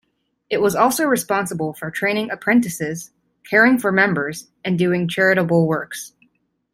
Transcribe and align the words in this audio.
It 0.49 0.61
was 0.61 0.73
also 0.73 1.05
responsible 1.05 1.73
for 1.73 1.91
training 1.91 2.31
apprentices, 2.31 3.11
caring 3.47 3.77
for 3.77 3.91
members 3.91 4.49
and 4.65 4.75
doing 4.75 5.07
charitable 5.07 5.67
works. 5.67 6.13